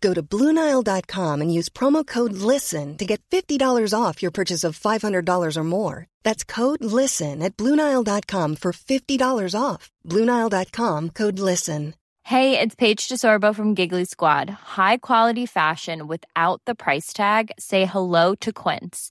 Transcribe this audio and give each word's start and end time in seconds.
Go 0.00 0.14
to 0.14 0.22
Bluenile.com 0.22 1.40
and 1.42 1.52
use 1.52 1.68
promo 1.68 2.06
code 2.06 2.32
LISTEN 2.32 2.96
to 2.96 3.04
get 3.04 3.20
$50 3.30 3.92
off 3.94 4.22
your 4.22 4.30
purchase 4.30 4.64
of 4.64 4.78
$500 4.78 5.56
or 5.56 5.64
more. 5.64 6.06
That's 6.22 6.44
code 6.44 6.82
LISTEN 6.82 7.42
at 7.42 7.56
Bluenile.com 7.56 8.56
for 8.56 8.72
$50 8.72 9.54
off. 9.58 9.90
Bluenile.com 10.06 11.10
code 11.10 11.38
LISTEN. 11.38 11.94
Hey, 12.24 12.60
it's 12.60 12.76
Paige 12.76 13.08
DeSorbo 13.08 13.54
from 13.54 13.74
Giggly 13.74 14.04
Squad. 14.04 14.48
High 14.50 14.98
quality 14.98 15.46
fashion 15.46 16.06
without 16.06 16.62
the 16.64 16.76
price 16.76 17.12
tag? 17.12 17.50
Say 17.58 17.86
hello 17.86 18.36
to 18.36 18.52
Quince. 18.52 19.10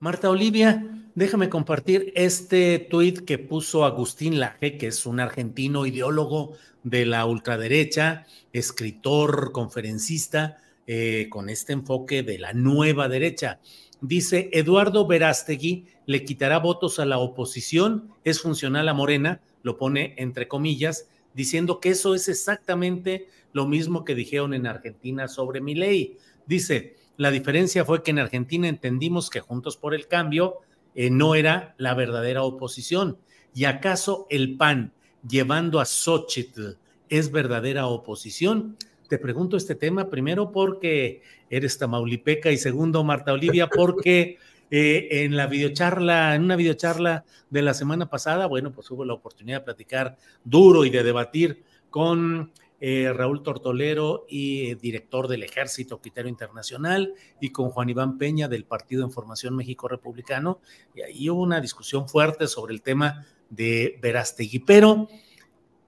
Marta 0.00 0.30
Olivia, 0.30 0.86
déjame 1.16 1.48
compartir 1.48 2.12
este 2.14 2.78
tuit 2.78 3.24
que 3.24 3.36
puso 3.36 3.84
Agustín 3.84 4.38
Laje, 4.38 4.78
que 4.78 4.86
es 4.86 5.06
un 5.06 5.18
argentino 5.18 5.86
ideólogo 5.86 6.52
de 6.84 7.04
la 7.04 7.26
ultraderecha, 7.26 8.24
escritor, 8.52 9.50
conferencista, 9.50 10.58
eh, 10.86 11.26
con 11.30 11.50
este 11.50 11.72
enfoque 11.72 12.22
de 12.22 12.38
la 12.38 12.52
nueva 12.52 13.08
derecha. 13.08 13.58
Dice, 14.00 14.50
Eduardo 14.52 15.04
Verástegui 15.08 15.86
le 16.06 16.24
quitará 16.24 16.60
votos 16.60 17.00
a 17.00 17.04
la 17.04 17.18
oposición, 17.18 18.12
es 18.22 18.40
funcional 18.40 18.88
a 18.88 18.94
Morena, 18.94 19.40
lo 19.64 19.78
pone 19.78 20.14
entre 20.16 20.46
comillas, 20.46 21.08
diciendo 21.34 21.80
que 21.80 21.88
eso 21.88 22.14
es 22.14 22.28
exactamente 22.28 23.26
lo 23.52 23.66
mismo 23.66 24.04
que 24.04 24.14
dijeron 24.14 24.54
en 24.54 24.68
Argentina 24.68 25.26
sobre 25.26 25.60
mi 25.60 25.74
ley. 25.74 26.18
Dice, 26.46 26.94
la 27.18 27.32
diferencia 27.32 27.84
fue 27.84 28.02
que 28.02 28.12
en 28.12 28.20
Argentina 28.20 28.68
entendimos 28.68 29.28
que 29.28 29.40
Juntos 29.40 29.76
por 29.76 29.92
el 29.92 30.06
Cambio 30.06 30.58
eh, 30.94 31.10
no 31.10 31.34
era 31.34 31.74
la 31.76 31.92
verdadera 31.94 32.44
oposición. 32.44 33.18
¿Y 33.52 33.64
acaso 33.64 34.28
el 34.30 34.56
PAN 34.56 34.92
llevando 35.28 35.80
a 35.80 35.84
Xochitl 35.84 36.76
es 37.08 37.32
verdadera 37.32 37.88
oposición? 37.88 38.76
Te 39.08 39.18
pregunto 39.18 39.56
este 39.56 39.74
tema 39.74 40.08
primero 40.08 40.52
porque 40.52 41.22
eres 41.50 41.76
tamaulipeca 41.76 42.52
y 42.52 42.56
segundo, 42.56 43.02
Marta 43.02 43.32
Olivia, 43.32 43.68
porque 43.68 44.38
eh, 44.70 45.08
en 45.10 45.36
la 45.36 45.48
videocharla, 45.48 46.36
en 46.36 46.44
una 46.44 46.54
videocharla 46.54 47.24
de 47.50 47.62
la 47.62 47.74
semana 47.74 48.08
pasada, 48.08 48.46
bueno, 48.46 48.70
pues 48.70 48.88
hubo 48.92 49.04
la 49.04 49.14
oportunidad 49.14 49.58
de 49.58 49.64
platicar 49.64 50.16
duro 50.44 50.84
y 50.84 50.90
de 50.90 51.02
debatir 51.02 51.64
con 51.90 52.52
eh, 52.80 53.12
Raúl 53.12 53.42
Tortolero 53.42 54.24
y 54.28 54.70
eh, 54.70 54.74
director 54.76 55.26
del 55.26 55.42
Ejército 55.42 56.00
Criterio 56.00 56.28
Internacional, 56.28 57.14
y 57.40 57.50
con 57.50 57.70
Juan 57.70 57.88
Iván 57.88 58.18
Peña 58.18 58.48
del 58.48 58.64
Partido 58.64 59.04
en 59.04 59.10
Formación 59.10 59.56
México 59.56 59.88
Republicano. 59.88 60.60
Y 60.94 61.02
ahí 61.02 61.30
hubo 61.30 61.42
una 61.42 61.60
discusión 61.60 62.08
fuerte 62.08 62.46
sobre 62.46 62.74
el 62.74 62.82
tema 62.82 63.26
de 63.50 63.98
Verástegui. 64.00 64.60
Pero, 64.60 65.08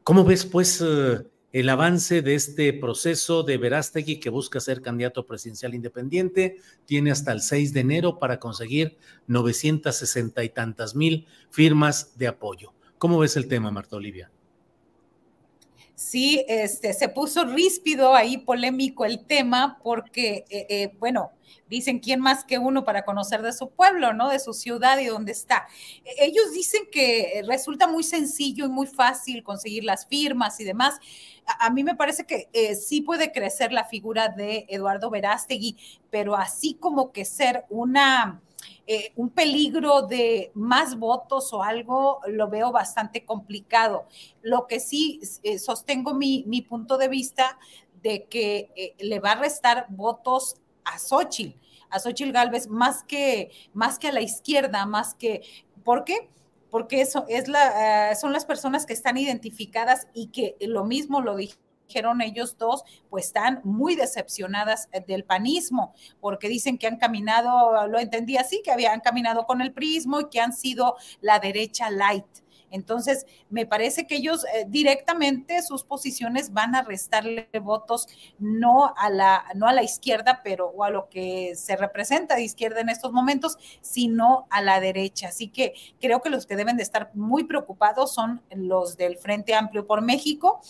¿cómo 0.03 0.25
ves, 0.25 0.45
pues, 0.45 0.81
eh, 0.81 1.27
el 1.53 1.69
avance 1.69 2.23
de 2.23 2.35
este 2.35 2.73
proceso 2.73 3.43
de 3.43 3.59
Verástegui 3.59 4.19
que 4.21 4.31
busca 4.31 4.61
ser 4.61 4.83
candidato 4.83 5.27
presidencial 5.27 5.75
independiente? 5.75 6.57
Tiene 6.87 7.13
hasta 7.13 7.33
el 7.33 7.41
6 7.41 7.73
de 7.73 7.81
enero 7.81 8.19
para 8.19 8.41
conseguir 8.41 8.99
960 9.29 10.43
y 10.43 10.49
tantas 10.49 10.97
mil 10.97 11.27
firmas 11.51 12.19
de 12.19 12.29
apoyo. 12.29 12.73
¿Cómo 12.99 13.19
ves 13.19 13.37
el 13.37 13.49
tema, 13.49 13.71
Marta 13.71 13.97
Olivia? 13.97 14.31
Sí, 16.01 16.43
este, 16.49 16.95
se 16.95 17.11
puso 17.11 17.45
ríspido 17.45 18.15
ahí, 18.15 18.39
polémico 18.39 19.05
el 19.05 19.27
tema, 19.27 19.79
porque, 19.83 20.47
eh, 20.49 20.67
eh, 20.71 20.93
bueno, 20.99 21.31
dicen 21.69 21.99
quién 21.99 22.21
más 22.21 22.43
que 22.45 22.59
uno 22.59 22.85
para 22.85 23.05
conocer 23.05 23.43
de 23.43 23.53
su 23.53 23.69
pueblo, 23.69 24.15
¿no? 24.15 24.31
De 24.31 24.39
su 24.39 24.55
ciudad 24.55 24.99
y 24.99 25.05
dónde 25.05 25.33
está. 25.33 25.69
E, 26.05 26.25
ellos 26.25 26.53
dicen 26.55 26.85
que 26.91 27.43
resulta 27.47 27.87
muy 27.87 28.03
sencillo 28.03 28.65
y 28.65 28.71
muy 28.71 28.87
fácil 28.87 29.43
conseguir 29.43 29.85
las 29.85 30.07
firmas 30.07 30.59
y 30.59 30.65
demás. 30.65 30.99
A, 31.45 31.69
mí 31.69 31.85
me 31.85 31.95
parece 31.95 32.25
que 32.25 32.49
eh, 32.55 32.77
sí 32.77 33.03
puede 33.03 33.31
crecer 33.31 33.71
la 33.71 33.85
figura 33.85 34.29
de 34.29 34.65
Eduardo 34.71 35.11
Verástegui, 35.11 35.77
pero 36.09 36.35
así 36.35 36.75
como 36.81 37.13
que 37.13 37.27
ser 37.27 37.67
una 37.69 38.41
eh, 38.87 39.13
un 39.17 39.31
peligro 39.31 40.03
de 40.03 40.51
más 40.55 40.99
votos 40.99 41.53
o 41.53 41.63
algo, 41.63 42.21
lo 42.27 42.49
veo 42.49 42.73
bastante 42.73 43.25
complicado. 43.25 44.07
Lo 44.43 44.67
que 44.67 44.81
sí 44.81 45.21
eh, 45.43 45.59
sostengo 45.59 46.15
mi, 46.15 46.67
punto 46.69 46.99
de 46.99 47.09
vista 47.09 47.59
de 48.03 48.25
que 48.25 48.71
eh, 48.77 48.95
le 48.99 49.21
va 49.21 49.33
a 49.33 49.41
restar 49.41 49.87
votos 49.91 50.57
a 50.85 50.99
Xochitl, 50.99 51.57
a 51.91 51.99
Xochitl 51.99 52.33
Galvez, 52.33 52.69
más 52.69 53.05
que, 53.05 53.51
más 53.73 53.99
que 53.99 54.09
a 54.09 54.13
la 54.13 54.23
izquierda, 54.23 54.87
más 54.87 55.15
que, 55.15 55.43
¿por 55.85 56.05
qué? 56.05 56.31
Porque 56.71 57.01
eso 57.01 57.25
es 57.29 57.49
la, 57.49 58.15
son 58.15 58.33
las 58.33 58.45
personas 58.45 58.87
que 58.87 58.93
están 58.93 59.17
identificadas 59.17 60.09
y 60.15 60.29
que 60.29 60.57
lo 60.61 60.85
mismo 60.85 61.21
lo 61.21 61.37
dije 61.37 61.59
dijeron 61.91 62.21
ellos 62.21 62.57
dos, 62.57 62.85
pues 63.11 63.27
están 63.27 63.61
muy 63.65 63.97
decepcionadas 63.97 64.89
eh, 64.93 65.03
del 65.07 65.25
panismo, 65.25 65.93
porque 66.21 66.49
dicen 66.49 66.79
que 66.79 66.87
han 66.87 66.99
caminado, 66.99 67.87
lo 67.89 67.99
entendí 67.99 68.37
así, 68.37 68.63
que 68.65 68.71
habían 68.71 69.01
caminado 69.01 69.45
con 69.45 69.61
el 69.61 69.73
prismo 69.73 70.21
y 70.21 70.29
que 70.29 70.41
han 70.41 70.53
sido 70.53 70.97
la 71.21 71.41
derecha 71.41 71.91
light. 71.91 72.27
Entonces, 72.71 73.27
me 73.49 73.67
parece 73.67 74.07
que 74.07 74.17
ellos 74.17 74.45
eh, 74.45 74.65
directamente 74.69 75.63
sus 75.63 75.85
posiciones 75.85 76.53
van 76.53 76.75
a 76.75 76.83
restarle 76.83 77.49
votos 77.61 78.07
no 78.39 78.95
a 78.97 79.11
la 79.11 79.45
no 79.55 79.67
a 79.67 79.73
la 79.73 79.83
izquierda, 79.83 80.41
pero 80.45 80.69
o 80.69 80.85
a 80.85 80.91
lo 80.91 81.09
que 81.09 81.57
se 81.57 81.77
representa 81.77 82.37
de 82.37 82.43
izquierda 82.43 82.81
en 82.81 82.89
estos 82.89 83.13
momentos, 83.13 83.59
sino 83.81 84.47
a 84.51 84.63
la 84.63 84.81
derecha. 84.81 85.29
Así 85.29 85.49
que 85.49 85.75
creo 86.01 86.23
que 86.23 86.31
los 86.31 86.47
que 86.47 86.57
deben 86.57 86.77
de 86.77 86.85
estar 86.85 87.11
muy 87.15 87.45
preocupados 87.45 88.15
son 88.15 88.41
los 88.51 88.97
del 88.97 89.19
Frente 89.19 89.55
Amplio 89.55 89.87
por 89.87 90.03
México 90.03 90.61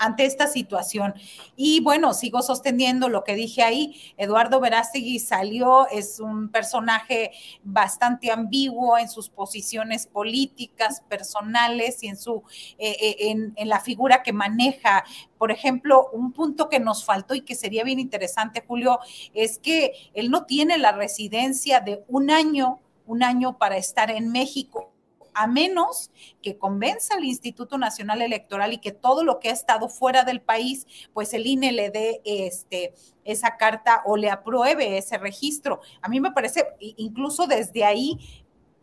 ante 0.00 0.24
esta 0.24 0.46
situación. 0.46 1.14
Y 1.56 1.80
bueno, 1.80 2.14
sigo 2.14 2.42
sosteniendo 2.42 3.08
lo 3.08 3.24
que 3.24 3.34
dije 3.34 3.62
ahí. 3.62 4.00
Eduardo 4.16 4.60
Verástegui 4.60 5.18
salió, 5.18 5.86
es 5.88 6.20
un 6.20 6.48
personaje 6.48 7.32
bastante 7.62 8.30
ambiguo 8.30 8.98
en 8.98 9.08
sus 9.08 9.28
posiciones 9.28 10.06
políticas, 10.06 11.02
personales 11.08 12.02
y 12.02 12.08
en 12.08 12.16
su 12.16 12.42
eh, 12.78 12.96
eh, 13.00 13.36
en 13.56 13.68
la 13.68 13.80
figura 13.80 14.22
que 14.22 14.32
maneja. 14.32 15.04
Por 15.38 15.50
ejemplo, 15.50 16.08
un 16.12 16.32
punto 16.32 16.68
que 16.68 16.80
nos 16.80 17.04
faltó 17.04 17.34
y 17.34 17.42
que 17.42 17.54
sería 17.54 17.84
bien 17.84 18.00
interesante, 18.00 18.64
Julio, 18.66 18.98
es 19.34 19.58
que 19.58 19.92
él 20.14 20.30
no 20.30 20.44
tiene 20.46 20.78
la 20.78 20.92
residencia 20.92 21.80
de 21.80 22.04
un 22.08 22.30
año, 22.30 22.80
un 23.06 23.22
año 23.22 23.58
para 23.58 23.76
estar 23.76 24.10
en 24.10 24.30
México 24.30 24.95
a 25.36 25.46
menos 25.46 26.10
que 26.42 26.56
convenza 26.58 27.14
al 27.14 27.24
Instituto 27.24 27.78
Nacional 27.78 28.22
Electoral 28.22 28.72
y 28.72 28.78
que 28.78 28.90
todo 28.90 29.22
lo 29.22 29.38
que 29.38 29.50
ha 29.50 29.52
estado 29.52 29.88
fuera 29.88 30.24
del 30.24 30.40
país, 30.40 30.86
pues 31.12 31.34
el 31.34 31.46
INE 31.46 31.72
le 31.72 31.90
dé 31.90 32.22
este, 32.24 32.94
esa 33.24 33.56
carta 33.56 34.02
o 34.06 34.16
le 34.16 34.30
apruebe 34.30 34.96
ese 34.96 35.18
registro. 35.18 35.80
A 36.00 36.08
mí 36.08 36.20
me 36.20 36.32
parece 36.32 36.66
incluso 36.80 37.46
desde 37.46 37.84
ahí 37.84 38.18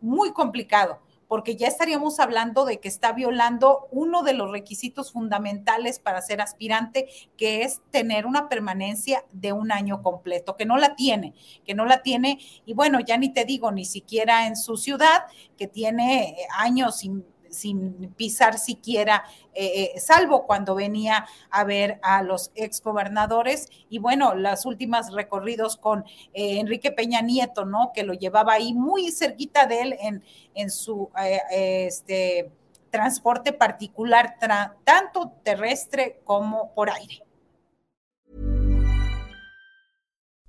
muy 0.00 0.32
complicado 0.32 1.00
porque 1.34 1.56
ya 1.56 1.66
estaríamos 1.66 2.20
hablando 2.20 2.64
de 2.64 2.78
que 2.78 2.86
está 2.86 3.10
violando 3.10 3.88
uno 3.90 4.22
de 4.22 4.34
los 4.34 4.52
requisitos 4.52 5.10
fundamentales 5.10 5.98
para 5.98 6.22
ser 6.22 6.40
aspirante, 6.40 7.08
que 7.36 7.62
es 7.62 7.80
tener 7.90 8.24
una 8.24 8.48
permanencia 8.48 9.24
de 9.32 9.52
un 9.52 9.72
año 9.72 10.00
completo, 10.00 10.56
que 10.56 10.64
no 10.64 10.76
la 10.76 10.94
tiene, 10.94 11.34
que 11.66 11.74
no 11.74 11.86
la 11.86 12.02
tiene, 12.02 12.38
y 12.64 12.74
bueno, 12.74 13.00
ya 13.00 13.16
ni 13.16 13.32
te 13.32 13.44
digo, 13.44 13.72
ni 13.72 13.84
siquiera 13.84 14.46
en 14.46 14.54
su 14.54 14.76
ciudad, 14.76 15.24
que 15.58 15.66
tiene 15.66 16.36
años 16.56 16.98
sin 16.98 17.24
sin 17.54 18.12
pisar 18.14 18.58
siquiera, 18.58 19.24
eh, 19.54 19.92
eh, 19.94 20.00
salvo 20.00 20.46
cuando 20.46 20.74
venía 20.74 21.26
a 21.50 21.64
ver 21.64 21.98
a 22.02 22.22
los 22.22 22.50
exgobernadores. 22.54 23.68
Y 23.88 23.98
bueno, 23.98 24.34
las 24.34 24.66
últimas 24.66 25.12
recorridos 25.12 25.76
con 25.76 26.04
Enrique 26.34 26.92
Peña 26.92 27.22
Nieto, 27.22 27.64
¿no? 27.64 27.92
Que 27.94 28.02
lo 28.02 28.12
llevaba 28.12 28.54
ahí 28.54 28.74
muy 28.74 29.10
cerquita 29.10 29.66
de 29.66 29.80
él 29.80 29.96
en, 30.00 30.22
en 30.54 30.70
su 30.70 31.10
este, 31.50 32.50
transporte 32.90 33.52
particular, 33.52 34.36
tanto 34.84 35.32
terrestre 35.42 36.20
como 36.24 36.72
por 36.74 36.90
aire. 36.90 37.22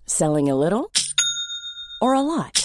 Selling 0.05 0.51
a 0.51 0.55
little 0.55 0.91
or 1.99 2.13
a 2.13 2.21
lot? 2.21 2.64